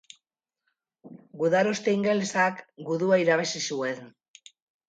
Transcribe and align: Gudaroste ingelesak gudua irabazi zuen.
Gudaroste 1.43 1.95
ingelesak 1.97 2.65
gudua 2.89 3.23
irabazi 3.27 3.63
zuen. 3.69 4.01